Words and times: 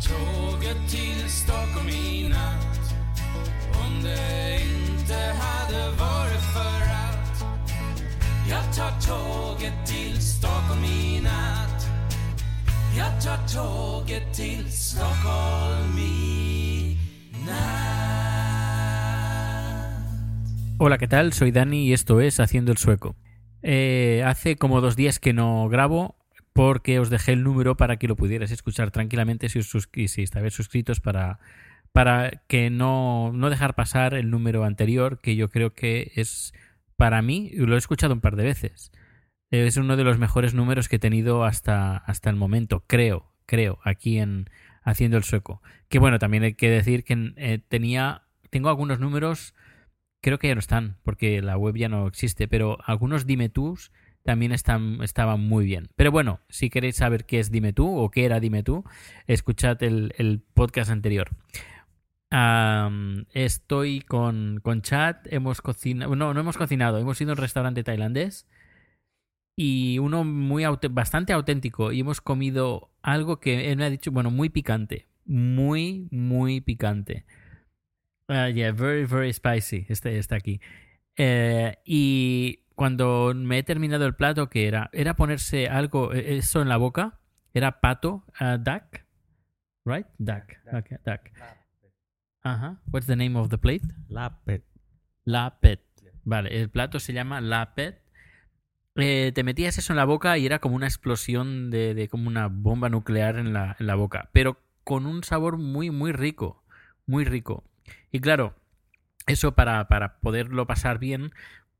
Tåget 0.00 0.90
till 0.90 1.28
Stockholm 1.28 1.88
i 1.88 2.28
natt 2.28 2.94
Om 3.84 4.02
det 4.02 4.60
inte 4.62 5.14
hade 5.14 5.90
varit 5.90 6.44
för 6.54 6.82
att 6.82 7.44
Jag 8.48 8.62
Hola, 20.78 20.98
¿qué 20.98 21.08
tal? 21.08 21.32
Soy 21.32 21.50
Dani 21.50 21.88
y 21.88 21.92
esto 21.92 22.20
es 22.20 22.38
Haciendo 22.38 22.70
el 22.70 22.78
Sueco. 22.78 23.16
Eh, 23.62 24.22
hace 24.26 24.56
como 24.56 24.80
dos 24.80 24.94
días 24.96 25.18
que 25.18 25.32
no 25.32 25.68
grabo 25.68 26.16
porque 26.56 26.98
os 26.98 27.10
dejé 27.10 27.32
el 27.34 27.44
número 27.44 27.76
para 27.76 27.98
que 27.98 28.08
lo 28.08 28.16
pudierais 28.16 28.50
escuchar 28.50 28.90
tranquilamente 28.90 29.48
si 29.48 29.58
os 29.58 29.68
si 29.68 30.26
suscritos 30.50 31.00
para, 31.00 31.38
para 31.92 32.42
que 32.48 32.70
no, 32.70 33.30
no 33.32 33.50
dejar 33.50 33.74
pasar 33.74 34.14
el 34.14 34.30
número 34.30 34.64
anterior, 34.64 35.20
que 35.20 35.36
yo 35.36 35.50
creo 35.50 35.74
que 35.74 36.12
es 36.16 36.54
para 36.96 37.20
mí, 37.20 37.50
lo 37.54 37.74
he 37.74 37.78
escuchado 37.78 38.14
un 38.14 38.22
par 38.22 38.36
de 38.36 38.44
veces, 38.44 38.90
es 39.50 39.76
uno 39.76 39.96
de 39.96 40.04
los 40.04 40.18
mejores 40.18 40.54
números 40.54 40.88
que 40.88 40.96
he 40.96 40.98
tenido 40.98 41.44
hasta, 41.44 41.98
hasta 41.98 42.30
el 42.30 42.36
momento, 42.36 42.82
creo, 42.86 43.32
creo, 43.44 43.78
aquí 43.84 44.18
en 44.18 44.48
Haciendo 44.82 45.16
el 45.16 45.24
Sueco. 45.24 45.62
Que 45.88 45.98
bueno, 45.98 46.18
también 46.18 46.44
hay 46.44 46.54
que 46.54 46.70
decir 46.70 47.04
que 47.04 47.32
eh, 47.36 47.58
tenía, 47.68 48.22
tengo 48.50 48.68
algunos 48.68 48.98
números 48.98 49.52
creo 50.26 50.38
que 50.40 50.48
ya 50.48 50.54
no 50.54 50.60
están, 50.60 50.96
porque 51.04 51.40
la 51.40 51.56
web 51.56 51.76
ya 51.76 51.88
no 51.88 52.06
existe, 52.06 52.48
pero 52.48 52.78
algunos 52.84 53.26
Dime 53.26 53.48
Tús 53.48 53.92
también 54.26 54.52
están, 54.52 55.02
estaban 55.02 55.40
muy 55.40 55.64
bien. 55.64 55.88
Pero 55.96 56.10
bueno, 56.10 56.40
si 56.50 56.68
queréis 56.68 56.96
saber 56.96 57.24
qué 57.24 57.38
es 57.38 57.50
Dime 57.50 57.72
Tú 57.72 57.96
o 57.96 58.10
qué 58.10 58.26
era 58.26 58.40
Dime 58.40 58.62
Tú, 58.62 58.84
escuchad 59.26 59.82
el, 59.82 60.12
el 60.18 60.42
podcast 60.52 60.90
anterior. 60.90 61.30
Estoy 63.32 64.00
con, 64.00 64.60
con 64.62 64.82
chat, 64.82 65.26
hemos 65.32 65.62
cocinado, 65.62 66.14
no, 66.14 66.34
no 66.34 66.40
hemos 66.40 66.58
cocinado, 66.58 66.98
hemos 66.98 67.18
ido 67.20 67.30
a 67.30 67.34
un 67.34 67.38
restaurante 67.38 67.82
tailandés 67.84 68.46
y 69.56 69.98
uno 70.00 70.24
muy 70.24 70.64
bastante 70.90 71.32
auténtico 71.32 71.92
y 71.92 72.00
hemos 72.00 72.20
comido 72.20 72.90
algo 73.00 73.40
que 73.40 73.70
él 73.70 73.78
me 73.78 73.84
ha 73.86 73.90
dicho, 73.90 74.10
bueno, 74.10 74.30
muy 74.30 74.50
picante, 74.50 75.06
muy, 75.24 76.08
muy 76.10 76.60
picante. 76.60 77.24
Ah, 78.28 78.50
yeah, 78.50 78.72
very, 78.72 79.06
very 79.06 79.32
spicy. 79.32 79.86
Este 79.88 80.18
está 80.18 80.36
aquí. 80.36 80.60
Eh, 81.16 81.78
y 81.84 82.65
cuando 82.76 83.32
me 83.34 83.58
he 83.58 83.62
terminado 83.62 84.06
el 84.06 84.14
plato, 84.14 84.48
que 84.48 84.68
era? 84.68 84.90
Era 84.92 85.16
ponerse 85.16 85.68
algo, 85.68 86.12
eh, 86.12 86.36
eso 86.36 86.62
en 86.62 86.68
la 86.68 86.76
boca. 86.76 87.18
Era 87.54 87.80
pato, 87.80 88.24
ah, 88.38 88.58
duck, 88.58 89.02
right? 89.84 90.06
Duck. 90.18 90.44
Okay, 90.72 90.98
duck. 91.04 91.22
Ajá. 92.42 92.80
What's 92.92 93.06
the 93.06 93.16
name 93.16 93.36
of 93.36 93.48
the 93.48 93.58
plate? 93.58 93.82
Lapet. 94.08 94.62
Lapet. 95.24 95.80
Vale, 96.22 96.60
el 96.60 96.68
plato 96.68 97.00
se 97.00 97.12
llama 97.12 97.40
Lapet. 97.40 98.02
Eh, 98.96 99.32
te 99.34 99.42
metías 99.42 99.78
eso 99.78 99.92
en 99.92 99.96
la 99.96 100.04
boca 100.04 100.36
y 100.38 100.46
era 100.46 100.58
como 100.58 100.76
una 100.76 100.86
explosión 100.86 101.70
de, 101.70 101.94
de 101.94 102.08
como 102.08 102.28
una 102.28 102.48
bomba 102.48 102.88
nuclear 102.88 103.38
en 103.38 103.52
la, 103.52 103.76
en 103.78 103.86
la 103.86 103.94
boca, 103.94 104.30
pero 104.32 104.60
con 104.84 105.06
un 105.06 105.24
sabor 105.24 105.58
muy, 105.58 105.90
muy 105.90 106.12
rico, 106.12 106.64
muy 107.06 107.24
rico. 107.24 107.64
Y 108.10 108.20
claro, 108.20 108.54
eso 109.26 109.54
para, 109.54 109.88
para 109.88 110.18
poderlo 110.20 110.66
pasar 110.66 110.98
bien, 110.98 111.32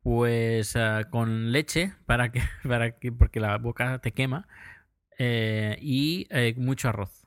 pues 0.07 0.77
ah, 0.77 1.09
con 1.11 1.51
leche, 1.51 1.93
para 2.07 2.31
que, 2.31 2.41
para 2.63 2.93
que, 2.93 3.11
porque 3.11 3.41
la 3.41 3.59
boca 3.59 3.99
te 3.99 4.13
quema, 4.13 4.47
eh, 5.19 5.79
y 5.81 6.29
eh, 6.31 6.55
mucho 6.57 6.89
arroz. 6.89 7.27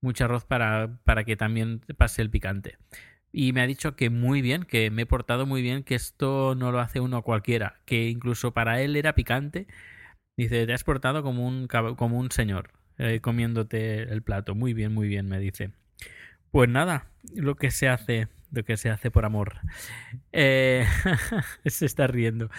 Mucho 0.00 0.24
arroz 0.24 0.46
para, 0.46 1.00
para 1.04 1.24
que 1.24 1.36
también 1.36 1.80
te 1.80 1.92
pase 1.92 2.22
el 2.22 2.30
picante. 2.30 2.78
Y 3.30 3.52
me 3.52 3.60
ha 3.60 3.66
dicho 3.66 3.94
que 3.94 4.08
muy 4.08 4.40
bien, 4.40 4.64
que 4.64 4.90
me 4.90 5.02
he 5.02 5.06
portado 5.06 5.44
muy 5.44 5.60
bien, 5.60 5.84
que 5.84 5.96
esto 5.96 6.54
no 6.54 6.72
lo 6.72 6.80
hace 6.80 6.98
uno 6.98 7.20
cualquiera, 7.20 7.82
que 7.84 8.08
incluso 8.08 8.54
para 8.54 8.80
él 8.80 8.96
era 8.96 9.14
picante. 9.14 9.66
Dice, 10.36 10.66
te 10.66 10.72
has 10.72 10.84
portado 10.84 11.22
como 11.22 11.46
un, 11.46 11.68
como 11.68 12.18
un 12.18 12.30
señor 12.30 12.70
eh, 12.96 13.20
comiéndote 13.20 14.04
el 14.04 14.22
plato. 14.22 14.54
Muy 14.54 14.72
bien, 14.72 14.94
muy 14.94 15.08
bien, 15.08 15.28
me 15.28 15.40
dice. 15.40 15.72
Pues 16.50 16.70
nada, 16.70 17.08
lo 17.34 17.56
que 17.56 17.70
se 17.70 17.88
hace, 17.88 18.28
lo 18.54 18.64
que 18.64 18.76
se 18.76 18.90
hace 18.90 19.10
por 19.10 19.24
amor. 19.24 19.60
Eh, 20.32 20.86
se 21.66 21.86
está 21.86 22.06
riendo. 22.06 22.50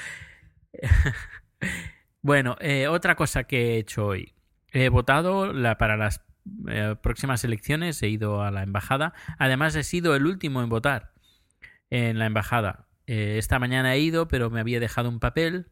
bueno, 2.21 2.57
eh, 2.59 2.87
otra 2.87 3.15
cosa 3.15 3.45
que 3.45 3.73
he 3.73 3.77
hecho 3.77 4.07
hoy. 4.07 4.33
He 4.71 4.89
votado 4.89 5.53
para 5.77 5.97
las 5.97 6.25
eh, 6.67 6.95
próximas 7.01 7.43
elecciones, 7.43 8.01
he 8.03 8.09
ido 8.09 8.43
a 8.43 8.51
la 8.51 8.63
embajada. 8.63 9.13
Además, 9.39 9.75
he 9.75 9.83
sido 9.83 10.15
el 10.15 10.25
último 10.25 10.61
en 10.61 10.69
votar 10.69 11.13
en 11.89 12.19
la 12.19 12.25
embajada. 12.25 12.87
Eh, 13.07 13.37
esta 13.37 13.59
mañana 13.59 13.95
he 13.95 13.99
ido, 13.99 14.27
pero 14.27 14.49
me 14.49 14.59
había 14.59 14.79
dejado 14.79 15.09
un 15.09 15.19
papel. 15.19 15.67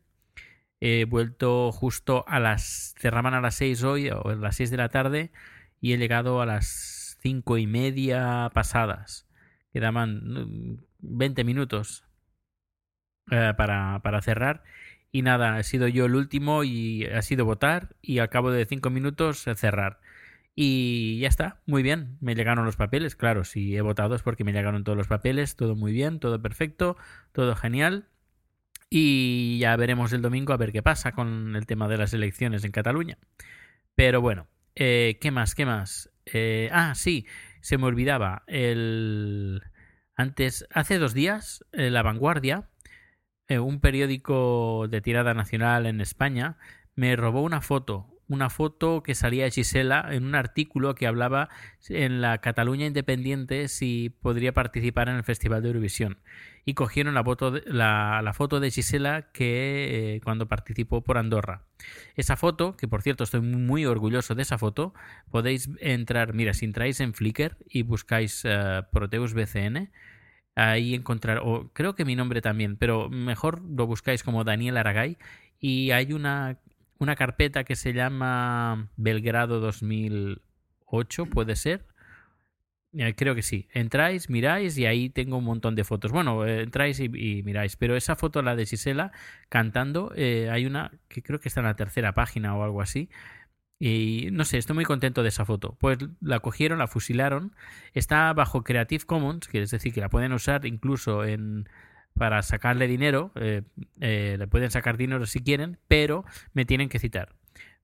He 0.80 1.06
vuelto 1.06 1.72
justo 1.72 2.26
a 2.28 2.40
las... 2.40 2.96
Cerraban 2.98 3.34
a 3.34 3.42
las 3.42 3.56
6 3.56 3.84
hoy, 3.84 4.10
o 4.10 4.30
a 4.30 4.36
las 4.36 4.56
6 4.56 4.72
de 4.72 4.78
la 4.78 4.90
tarde, 4.90 5.32
y 5.82 5.94
he 5.94 5.98
llegado 5.98 6.42
a 6.42 6.46
las 6.46 7.18
cinco 7.22 7.58
y 7.58 7.68
media 7.68 8.52
pasadas. 8.54 9.28
Quedaban 9.74 10.22
mm, 10.24 10.78
20 11.00 11.44
minutos 11.44 12.06
eh, 13.32 13.54
para, 13.58 14.02
para 14.04 14.22
cerrar. 14.22 14.64
Y 15.12 15.22
nada, 15.22 15.60
he 15.60 15.64
sido 15.64 15.88
yo 15.88 16.06
el 16.06 16.16
último 16.16 16.64
y 16.64 17.06
ha 17.06 17.22
sido 17.22 17.46
votar 17.46 17.96
y 18.02 18.20
al 18.20 18.30
cabo 18.30 18.52
de 18.52 18.66
5 18.66 18.90
minutos 18.90 19.48
eh, 19.48 19.56
cerrar. 19.56 20.00
Y 20.56 21.20
ya 21.20 21.28
está, 21.30 21.62
muy 21.66 21.82
bien, 21.82 22.18
me 22.22 22.36
llegaron 22.36 22.66
los 22.66 22.76
papeles, 22.76 23.16
claro, 23.16 23.44
si 23.44 23.76
he 23.76 23.82
votado 23.82 24.16
es 24.16 24.22
porque 24.22 24.44
me 24.44 24.54
llegaron 24.54 24.84
todos 24.84 24.98
los 24.98 25.08
papeles, 25.08 25.56
todo 25.56 25.76
muy 25.76 25.92
bien, 25.92 26.20
todo 26.20 26.42
perfecto, 26.42 26.96
todo 27.32 27.56
genial. 27.56 28.08
Y 28.90 29.58
ya 29.60 29.76
veremos 29.76 30.14
el 30.14 30.22
domingo 30.22 30.54
a 30.54 30.58
ver 30.58 30.72
qué 30.72 30.84
pasa 30.84 31.14
con 31.14 31.56
el 31.56 31.66
tema 31.66 31.88
de 31.88 31.98
las 31.98 32.14
elecciones 32.14 32.64
en 32.64 32.72
Cataluña. 32.72 33.18
Pero 33.96 34.22
bueno, 34.22 34.48
eh, 34.76 35.18
¿qué 35.22 35.32
más? 35.32 35.56
¿Qué 35.56 35.66
más? 35.66 36.12
Eh, 36.26 36.70
ah, 36.72 36.94
sí, 36.96 37.26
se 37.64 37.78
me 37.78 37.86
olvidaba. 37.86 38.44
El... 38.46 39.64
Antes, 40.16 40.68
hace 40.70 41.00
dos 41.00 41.14
días, 41.14 41.66
eh, 41.72 41.90
La 41.90 42.04
Vanguardia, 42.04 42.70
eh, 43.48 43.58
un 43.58 43.80
periódico 43.80 44.88
de 44.90 45.00
tirada 45.00 45.34
nacional 45.34 45.86
en 45.86 46.02
España, 46.02 46.58
me 46.96 47.16
robó 47.16 47.42
una 47.42 47.62
foto. 47.62 48.10
Una 48.28 48.50
foto 48.50 49.02
que 49.02 49.16
salía 49.16 49.50
Gisela 49.50 50.10
en 50.12 50.26
un 50.26 50.36
artículo 50.36 50.94
que 50.94 51.08
hablaba 51.08 51.50
en 51.88 52.22
la 52.22 52.40
Cataluña 52.40 52.86
Independiente 52.86 53.70
si 53.70 54.10
podría 54.10 54.54
participar 54.54 55.08
en 55.08 55.16
el 55.16 55.24
Festival 55.24 55.62
de 55.62 55.70
Eurovisión. 55.70 56.20
Y 56.66 56.76
cogieron 56.76 57.14
la 57.14 57.24
foto 57.24 57.52
de, 57.52 57.64
la, 57.66 58.32
foto 58.34 58.60
de 58.60 58.72
Gisela 58.72 59.32
que 59.34 60.16
eh, 60.16 60.22
cuando 60.22 60.48
participó 60.48 61.02
por 61.02 61.18
Andorra. 61.18 61.64
Esa 62.16 62.38
foto, 62.38 62.78
que 62.78 62.88
por 62.88 63.02
cierto 63.02 63.26
estoy 63.26 63.42
muy 63.42 63.86
orgulloso 63.86 64.34
de 64.34 64.44
esa 64.44 64.58
foto, 64.58 64.94
podéis 65.30 65.70
entrar, 65.80 66.34
mira, 66.34 66.54
si 66.54 66.66
entráis 66.66 67.00
en 67.02 67.14
Flickr 67.14 67.58
y 67.68 67.84
buscáis 67.84 68.44
eh, 68.46 68.82
Proteus 68.92 69.34
BCN, 69.34 69.92
ahí 70.56 70.94
encontrar, 70.94 71.40
o 71.44 71.72
creo 71.74 71.96
que 71.96 72.06
mi 72.06 72.16
nombre 72.16 72.42
también, 72.42 72.78
pero 72.78 73.10
mejor 73.10 73.62
lo 73.62 73.88
buscáis 73.88 74.24
como 74.24 74.44
Daniel 74.44 74.78
Aragay 74.78 75.18
y 75.60 75.92
hay 75.92 76.14
una, 76.14 76.60
una 77.00 77.16
carpeta 77.16 77.64
que 77.64 77.76
se 77.76 77.94
llama 77.94 78.90
Belgrado 78.96 79.60
2008, 79.60 81.26
puede 81.28 81.56
ser. 81.56 81.86
Eh, 82.96 83.16
creo 83.16 83.34
que 83.36 83.42
sí. 83.42 83.68
Entráis, 83.74 84.30
miráis 84.30 84.78
y 84.78 84.86
ahí 84.86 85.10
tengo 85.10 85.38
un 85.38 85.44
montón 85.46 85.76
de 85.76 85.84
fotos. 85.84 86.12
Bueno, 86.12 86.46
eh, 86.46 86.62
entráis 86.62 87.00
y, 87.00 87.10
miráis. 87.44 87.76
Pero 87.76 87.96
esa 87.96 88.16
foto, 88.16 88.42
la 88.42 88.56
de 88.56 88.66
Gisela 88.66 89.12
cantando, 89.50 90.12
eh, 90.16 90.50
hay 90.52 90.66
una 90.66 90.92
que 91.08 91.24
creo 91.24 91.40
que 91.40 91.50
está 91.50 91.62
en 91.62 91.68
la 91.68 91.76
tercera 91.76 92.14
página 92.14 92.56
o 92.56 92.64
algo 92.64 92.82
así. 92.82 93.10
Y 93.80 94.30
no 94.32 94.46
sé, 94.46 94.58
estoy 94.60 94.76
muy 94.76 94.86
contento 94.86 95.24
de 95.24 95.30
esa 95.30 95.46
foto. 95.46 95.76
Pues 95.80 95.98
la 96.22 96.40
cogieron, 96.40 96.80
la 96.80 96.88
fusilaron. 96.88 97.56
Está 97.94 98.32
bajo 98.34 98.64
Creative 98.64 99.06
Commons, 99.06 99.48
que 99.48 99.62
es 99.62 99.72
decir, 99.72 99.94
que 99.94 100.02
la 100.02 100.10
pueden 100.10 100.32
usar 100.34 100.66
incluso 100.66 101.26
en 101.26 101.68
para 102.14 102.44
sacarle 102.44 102.88
dinero. 102.88 103.32
Eh, 103.36 103.64
le 104.00 104.48
pueden 104.48 104.70
sacar 104.70 104.98
dinero 104.98 105.26
si 105.26 105.42
quieren, 105.42 105.80
pero 105.88 106.26
me 106.54 106.66
tienen 106.66 106.90
que 106.90 107.00
citar. 107.00 107.34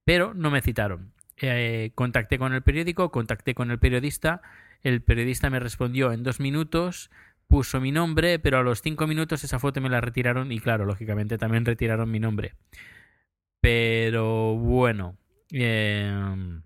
Pero 0.06 0.34
no 0.36 0.52
me 0.52 0.62
citaron. 0.62 1.14
Contacté 1.96 2.38
con 2.38 2.54
el 2.54 2.62
periódico, 2.62 3.12
contacté 3.12 3.56
con 3.56 3.72
el 3.72 3.80
periodista. 3.80 4.42
El 4.84 5.02
periodista 5.02 5.50
me 5.50 5.60
respondió 5.60 6.12
en 6.12 6.24
dos 6.24 6.40
minutos, 6.40 7.10
puso 7.48 7.82
mi 7.82 7.92
nombre, 7.92 8.40
pero 8.40 8.60
a 8.60 8.64
los 8.64 8.82
cinco 8.82 9.08
minutos 9.08 9.44
esa 9.44 9.60
foto 9.60 9.82
me 9.82 9.90
la 9.90 10.02
retiraron 10.02 10.52
y 10.52 10.60
claro, 10.60 10.86
lógicamente 10.86 11.38
también 11.38 11.66
retiraron 11.66 12.10
mi 12.10 12.20
nombre. 12.20 12.54
Pero 13.62 14.56
bueno, 14.56 15.18
eh, 15.52 16.62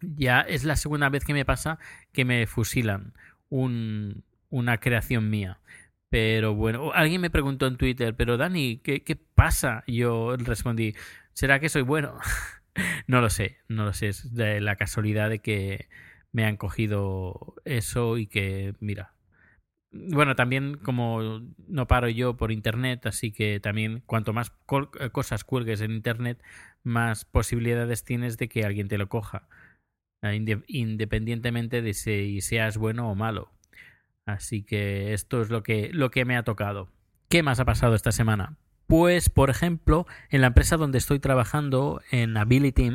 ya 0.00 0.42
es 0.42 0.64
la 0.64 0.76
segunda 0.76 1.08
vez 1.08 1.24
que 1.24 1.34
me 1.34 1.44
pasa 1.44 1.78
que 2.12 2.24
me 2.24 2.46
fusilan 2.46 3.14
un, 3.48 4.24
una 4.50 4.78
creación 4.78 5.30
mía. 5.30 5.60
Pero 6.10 6.54
bueno, 6.54 6.92
alguien 6.94 7.20
me 7.20 7.30
preguntó 7.30 7.66
en 7.66 7.76
Twitter, 7.76 8.14
pero 8.14 8.36
Dani, 8.36 8.78
¿qué, 8.78 9.02
qué 9.02 9.16
pasa? 9.16 9.84
Yo 9.86 10.36
respondí, 10.38 10.94
¿será 11.34 11.60
que 11.60 11.68
soy 11.68 11.82
bueno? 11.82 12.18
no 13.06 13.20
lo 13.20 13.28
sé, 13.30 13.58
no 13.68 13.84
lo 13.84 13.92
sé. 13.92 14.08
Es 14.08 14.34
de 14.34 14.60
la 14.60 14.76
casualidad 14.76 15.28
de 15.28 15.40
que 15.40 15.88
me 16.32 16.44
han 16.44 16.56
cogido 16.56 17.54
eso 17.64 18.18
y 18.18 18.26
que, 18.26 18.74
mira. 18.80 19.14
Bueno, 19.90 20.36
también 20.36 20.76
como 20.76 21.40
no 21.66 21.86
paro 21.86 22.08
yo 22.08 22.36
por 22.36 22.52
internet, 22.52 23.06
así 23.06 23.32
que 23.32 23.58
también 23.58 24.02
cuanto 24.04 24.34
más 24.34 24.50
cosas 25.12 25.44
cuelgues 25.44 25.80
en 25.80 25.92
internet, 25.92 26.42
más 26.82 27.24
posibilidades 27.24 28.04
tienes 28.04 28.36
de 28.36 28.48
que 28.48 28.64
alguien 28.64 28.88
te 28.88 28.98
lo 28.98 29.08
coja, 29.08 29.48
independientemente 30.66 31.80
de 31.80 31.94
si 31.94 32.42
seas 32.42 32.76
bueno 32.76 33.10
o 33.10 33.14
malo. 33.14 33.50
Así 34.26 34.62
que 34.62 35.14
esto 35.14 35.40
es 35.40 35.48
lo 35.48 35.62
que, 35.62 35.90
lo 35.94 36.10
que 36.10 36.26
me 36.26 36.36
ha 36.36 36.42
tocado. 36.42 36.90
¿Qué 37.30 37.42
más 37.42 37.58
ha 37.58 37.64
pasado 37.64 37.94
esta 37.94 38.12
semana? 38.12 38.58
Pues, 38.88 39.28
por 39.28 39.50
ejemplo, 39.50 40.06
en 40.30 40.40
la 40.40 40.46
empresa 40.46 40.78
donde 40.78 40.96
estoy 40.96 41.18
trabajando, 41.18 42.00
en 42.10 42.38
Ability, 42.38 42.90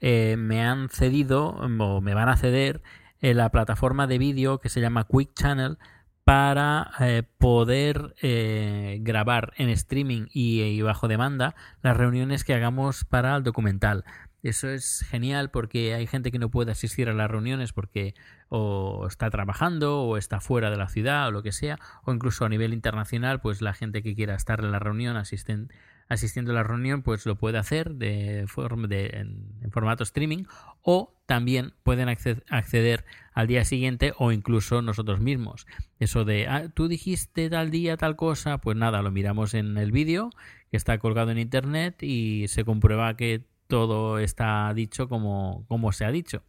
eh, 0.00 0.36
me 0.38 0.62
han 0.62 0.88
cedido 0.88 1.48
o 1.48 2.00
me 2.00 2.14
van 2.14 2.28
a 2.28 2.36
ceder 2.36 2.80
en 3.20 3.38
la 3.38 3.50
plataforma 3.50 4.06
de 4.06 4.18
vídeo 4.18 4.60
que 4.60 4.68
se 4.68 4.80
llama 4.80 5.04
Quick 5.10 5.34
Channel 5.34 5.78
para 6.22 6.92
eh, 7.00 7.24
poder 7.38 8.14
eh, 8.22 8.98
grabar 9.00 9.52
en 9.56 9.68
streaming 9.70 10.26
y, 10.32 10.80
bajo 10.82 11.08
demanda 11.08 11.56
las 11.82 11.96
reuniones 11.96 12.44
que 12.44 12.54
hagamos 12.54 13.04
para 13.04 13.34
el 13.34 13.42
documental. 13.42 14.04
Eso 14.42 14.68
es 14.68 15.04
genial 15.08 15.50
porque 15.52 15.94
hay 15.94 16.08
gente 16.08 16.32
que 16.32 16.40
no 16.40 16.50
puede 16.50 16.72
asistir 16.72 17.08
a 17.08 17.14
las 17.14 17.30
reuniones 17.30 17.72
porque 17.72 18.14
o 18.48 19.06
está 19.06 19.30
trabajando 19.30 20.02
o 20.02 20.16
está 20.16 20.40
fuera 20.40 20.68
de 20.68 20.76
la 20.76 20.88
ciudad 20.88 21.28
o 21.28 21.30
lo 21.30 21.44
que 21.44 21.52
sea, 21.52 21.78
o 22.04 22.12
incluso 22.12 22.44
a 22.44 22.48
nivel 22.48 22.72
internacional, 22.72 23.40
pues 23.40 23.62
la 23.62 23.72
gente 23.72 24.02
que 24.02 24.16
quiera 24.16 24.34
estar 24.34 24.58
en 24.58 24.72
la 24.72 24.80
reunión, 24.80 25.16
asisten, 25.16 25.72
asistiendo 26.08 26.50
a 26.50 26.54
la 26.56 26.64
reunión, 26.64 27.02
pues 27.02 27.24
lo 27.24 27.36
puede 27.36 27.58
hacer 27.58 27.94
de, 27.94 28.44
forma 28.48 28.88
de 28.88 29.06
en, 29.14 29.58
en, 29.62 29.70
formato 29.70 30.02
streaming 30.02 30.44
o 30.82 31.14
también 31.26 31.74
pueden 31.84 32.08
acceder 32.08 33.04
al 33.32 33.46
día 33.46 33.64
siguiente 33.64 34.12
o 34.18 34.32
incluso 34.32 34.82
nosotros 34.82 35.20
mismos. 35.20 35.66
Eso 36.00 36.24
de, 36.24 36.48
ah, 36.48 36.68
tú 36.74 36.88
dijiste 36.88 37.48
tal 37.48 37.70
día 37.70 37.96
tal 37.96 38.16
cosa, 38.16 38.58
pues 38.58 38.76
nada, 38.76 39.02
lo 39.02 39.12
miramos 39.12 39.54
en 39.54 39.78
el 39.78 39.92
vídeo 39.92 40.30
que 40.72 40.76
está 40.76 40.98
colgado 40.98 41.30
en 41.30 41.38
internet 41.38 42.02
y 42.02 42.48
se 42.48 42.64
comprueba 42.64 43.16
que 43.16 43.51
todo 43.72 44.18
está 44.18 44.70
dicho 44.74 45.08
como, 45.08 45.64
como 45.66 45.92
se 45.92 46.04
ha 46.04 46.10
dicho. 46.10 46.42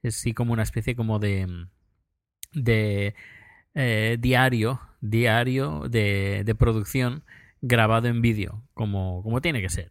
Es 0.00 0.18
así 0.18 0.32
como 0.32 0.52
una 0.52 0.62
especie 0.62 0.94
como 0.94 1.18
de, 1.18 1.66
de 2.52 3.16
eh, 3.74 4.16
diario, 4.20 4.80
diario 5.00 5.88
de, 5.90 6.44
de, 6.44 6.54
producción 6.54 7.24
grabado 7.62 8.06
en 8.06 8.22
vídeo, 8.22 8.62
como, 8.74 9.24
como 9.24 9.40
tiene 9.40 9.60
que 9.60 9.70
ser. 9.70 9.90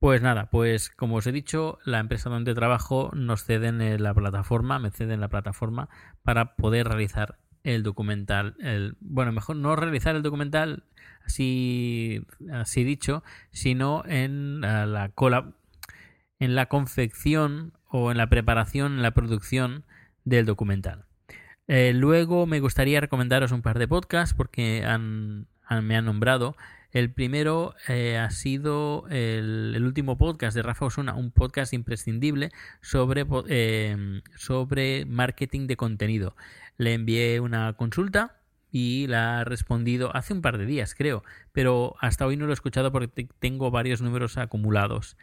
Pues 0.00 0.20
nada, 0.20 0.50
pues 0.50 0.90
como 0.90 1.16
os 1.16 1.26
he 1.26 1.32
dicho, 1.32 1.78
la 1.86 1.98
empresa 1.98 2.28
donde 2.28 2.54
trabajo 2.54 3.10
nos 3.14 3.44
ceden 3.44 4.02
la 4.02 4.12
plataforma, 4.12 4.78
me 4.78 4.90
ceden 4.90 5.18
la 5.18 5.28
plataforma 5.28 5.88
para 6.22 6.56
poder 6.56 6.88
realizar 6.88 7.38
el 7.64 7.82
documental. 7.82 8.54
El, 8.58 8.98
bueno, 9.00 9.32
mejor 9.32 9.56
no 9.56 9.76
realizar 9.76 10.14
el 10.14 10.22
documental 10.22 10.84
así, 11.24 12.26
así 12.52 12.84
dicho, 12.84 13.24
sino 13.50 14.04
en 14.04 14.60
la 14.60 15.10
cola 15.14 15.54
en 16.42 16.56
la 16.56 16.66
confección 16.66 17.72
o 17.88 18.10
en 18.10 18.16
la 18.16 18.28
preparación, 18.28 18.94
en 18.94 19.02
la 19.02 19.12
producción 19.12 19.84
del 20.24 20.44
documental. 20.44 21.04
Eh, 21.68 21.92
luego 21.94 22.46
me 22.46 22.58
gustaría 22.58 23.00
recomendaros 23.00 23.52
un 23.52 23.62
par 23.62 23.78
de 23.78 23.86
podcasts 23.86 24.34
porque 24.34 24.84
han, 24.84 25.46
me 25.82 25.96
han 25.96 26.04
nombrado. 26.04 26.56
El 26.90 27.12
primero 27.12 27.76
eh, 27.86 28.18
ha 28.18 28.28
sido 28.30 29.06
el, 29.08 29.72
el, 29.76 29.84
último 29.84 30.18
podcast 30.18 30.56
de 30.56 30.62
Rafa 30.62 30.86
Osuna, 30.86 31.14
un 31.14 31.30
podcast 31.30 31.74
imprescindible 31.74 32.50
sobre, 32.80 33.24
eh, 33.48 34.20
sobre 34.34 35.06
marketing 35.06 35.68
de 35.68 35.76
contenido. 35.76 36.34
Le 36.76 36.92
envié 36.92 37.38
una 37.38 37.72
consulta 37.74 38.40
y 38.72 39.06
la 39.06 39.38
ha 39.38 39.44
respondido 39.44 40.14
hace 40.16 40.34
un 40.34 40.42
par 40.42 40.58
de 40.58 40.66
días, 40.66 40.96
creo, 40.96 41.22
pero 41.52 41.94
hasta 42.00 42.26
hoy 42.26 42.36
no 42.36 42.46
lo 42.46 42.52
he 42.52 42.54
escuchado 42.54 42.90
porque 42.90 43.28
tengo 43.38 43.70
varios 43.70 44.02
números 44.02 44.38
acumulados 44.38 45.16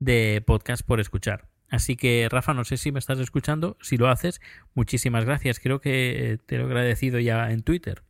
de 0.00 0.42
podcast 0.44 0.84
por 0.84 0.98
escuchar. 0.98 1.46
Así 1.68 1.96
que, 1.96 2.26
Rafa, 2.28 2.52
no 2.52 2.64
sé 2.64 2.76
si 2.76 2.90
me 2.90 2.98
estás 2.98 3.20
escuchando. 3.20 3.76
Si 3.80 3.96
lo 3.96 4.08
haces, 4.08 4.40
muchísimas 4.74 5.24
gracias. 5.24 5.60
Creo 5.60 5.80
que 5.80 6.40
te 6.46 6.58
lo 6.58 6.64
he 6.64 6.66
agradecido 6.66 7.20
ya 7.20 7.50
en 7.52 7.62
Twitter. 7.62 8.02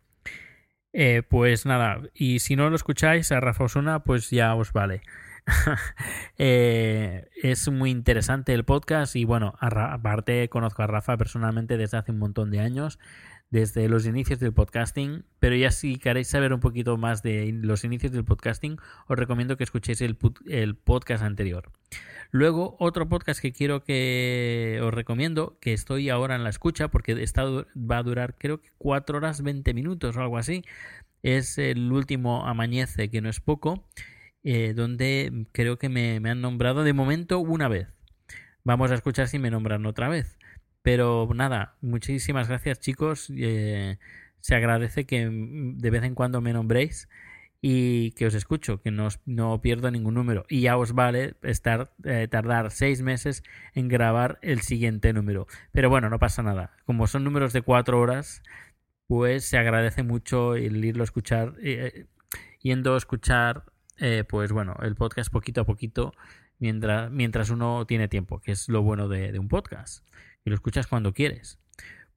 Eh, 0.93 1.23
pues 1.29 1.67
nada, 1.67 2.01
y 2.15 2.41
si 2.41 2.57
no 2.57 2.69
lo 2.69 2.75
escucháis 2.75 3.31
a 3.31 3.39
Rafa 3.39 3.65
Osuna, 3.65 4.03
pues 4.03 4.31
ya 4.31 4.55
os 4.55 4.73
vale. 4.73 5.03
eh, 6.39 7.29
es 7.43 7.69
muy 7.71 7.91
interesante 7.91 8.53
el 8.53 8.65
podcast 8.65 9.15
y 9.17 9.25
bueno, 9.25 9.55
aparte 9.61 10.49
conozco 10.49 10.83
a 10.83 10.87
Rafa 10.87 11.17
personalmente 11.17 11.77
desde 11.77 11.97
hace 11.97 12.13
un 12.13 12.19
montón 12.19 12.51
de 12.51 12.61
años 12.61 12.99
desde 13.51 13.89
los 13.89 14.07
inicios 14.07 14.39
del 14.39 14.53
podcasting, 14.53 15.25
pero 15.41 15.57
ya 15.57 15.73
si 15.73 15.97
queréis 15.97 16.29
saber 16.29 16.53
un 16.53 16.61
poquito 16.61 16.97
más 16.97 17.23
de 17.23 17.51
los 17.53 17.85
inicios 17.85 18.13
del 18.13 18.25
podcasting, 18.25 18.79
os 19.09 19.19
recomiendo 19.19 19.57
que 19.57 19.65
escuchéis 19.65 20.01
el, 20.03 20.17
el, 20.47 20.77
podcast 20.77 21.25
anterior. 21.25 21.73
Luego, 22.31 22.77
otro 22.79 23.09
podcast 23.09 23.41
que 23.41 23.53
quiero 23.53 23.83
que 23.83 24.79
os 24.83 24.95
recomiendo, 24.95 25.59
que 25.61 25.73
estoy 25.73 26.11
ahora 26.11 26.37
en 26.37 26.45
la 26.45 26.51
escucha, 26.51 26.89
porque 26.89 27.21
está, 27.23 27.45
va 27.45 27.99
a 27.99 28.03
durar 28.05 28.37
creo 28.39 28.61
que 28.61 28.71
4 28.79 29.19
horas 29.19 29.43
20 29.43 29.75
minutos 29.75 30.17
o 30.17 30.21
algo 30.21 30.39
así, 30.39 30.65
es 31.23 31.59
el 31.59 31.91
último 31.93 32.47
Amañece, 32.47 33.11
que 33.11 33.21
no 33.21 33.29
es 33.29 33.41
poco, 33.41 33.85
eh, 34.45 34.75
donde 34.75 35.47
creo 35.53 35.77
que 35.77 35.89
me, 35.89 36.21
me 36.21 36.31
han 36.31 36.41
nombrado 36.41 36.85
de 36.85 36.93
momento 36.93 37.41
una 37.41 37.67
vez. 37.67 37.89
Vamos 38.63 38.93
a 38.93 38.95
escuchar 38.95 39.27
si 39.27 39.39
me 39.41 39.51
nombran 39.51 39.87
otra 39.87 40.09
vez. 40.09 40.39
Pero 40.83 41.29
nada, 41.35 41.77
muchísimas 41.81 42.49
gracias 42.49 42.81
chicos. 42.81 43.33
Eh, 43.37 43.99
se 44.41 44.55
agradece 44.55 45.05
que 45.05 45.29
de 45.31 45.91
vez 45.91 46.03
en 46.05 46.15
cuando 46.15 46.41
me 46.41 46.53
nombréis 46.53 47.09
y 47.63 48.13
que 48.13 48.27
os 48.27 48.35
escucho, 48.35 48.81
que 48.81 48.91
no, 48.91 49.09
no 49.27 49.61
pierdo 49.61 49.91
ningún 49.91 50.15
número. 50.15 50.47
Y 50.49 50.63
ya 50.63 50.79
os 50.79 50.93
vale 50.95 51.35
estar 51.43 51.93
eh, 52.05 52.27
tardar 52.31 52.71
seis 52.71 53.03
meses 53.03 53.43
en 53.75 53.89
grabar 53.89 54.39
el 54.43 54.63
siguiente 54.63 55.13
número. 55.13 55.47
Pero 55.73 55.91
bueno, 55.91 56.09
no 56.09 56.19
pasa 56.19 56.43
nada. 56.43 56.73
Como 56.87 57.07
son 57.07 57.25
números 57.25 57.53
de 57.53 57.63
cuatro 57.63 58.01
horas, 58.01 58.43
pues 59.07 59.45
se 59.45 59.59
agradece 59.59 60.03
mucho 60.03 60.55
el 60.55 60.83
irlo 60.85 61.03
a 61.03 61.05
escuchar, 61.05 61.55
eh, 61.63 62.07
yendo 62.61 62.95
a 62.95 62.99
escuchar, 62.99 63.65
eh, 63.99 64.25
pues 64.27 64.53
bueno, 64.53 64.77
el 64.83 64.95
podcast 64.95 65.31
poquito 65.31 65.61
a 65.63 65.65
poquito 65.65 66.15
mientras, 66.59 67.11
mientras 67.11 67.51
uno 67.51 67.85
tiene 67.87 68.09
tiempo, 68.09 68.41
que 68.41 68.53
es 68.53 68.69
lo 68.69 68.83
bueno 68.83 69.09
de, 69.09 69.33
de 69.33 69.39
un 69.39 69.49
podcast 69.49 70.07
y 70.45 70.51
lo 70.51 70.55
escuchas 70.55 70.87
cuando 70.87 71.13
quieres. 71.13 71.59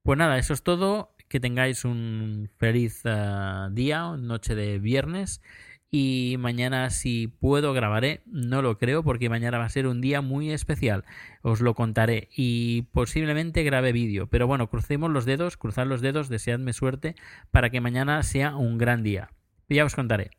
Pues 0.04 0.18
nada, 0.18 0.38
eso 0.38 0.54
es 0.54 0.64
todo. 0.64 1.16
Que 1.30 1.40
tengáis 1.40 1.84
un 1.86 2.50
feliz 2.58 3.04
uh, 3.06 3.70
día, 3.72 4.16
noche 4.18 4.54
de 4.54 4.78
viernes. 4.78 5.42
Y 5.90 6.38
mañana, 6.40 6.90
si 6.90 7.28
puedo, 7.28 7.74
grabaré. 7.74 8.22
No 8.26 8.62
lo 8.62 8.78
creo, 8.78 9.04
porque 9.04 9.30
mañana 9.30 9.60
va 9.60 9.66
a 9.66 9.70
ser 9.70 9.88
un 9.88 10.02
día 10.02 10.22
muy 10.22 10.52
especial. 10.52 11.06
Os 11.42 11.62
lo 11.62 11.76
contaré. 11.76 12.30
Y 12.36 12.84
posiblemente 12.94 13.64
grabe 13.64 13.92
vídeo. 13.92 14.28
Pero 14.28 14.48
bueno, 14.48 14.70
crucemos 14.70 15.12
los 15.12 15.26
dedos, 15.26 15.56
cruzad 15.58 15.88
los 15.88 16.02
dedos, 16.02 16.30
deseadme 16.30 16.74
suerte 16.74 17.16
para 17.52 17.70
que 17.70 17.82
mañana 17.82 18.22
sea 18.24 18.56
un 18.56 18.78
gran 18.78 19.04
día. 19.04 19.30
Ya 19.70 19.86
os 19.86 19.96
contaré. 19.96 20.32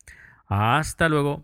Hasta 0.47 1.09
luego. 1.09 1.43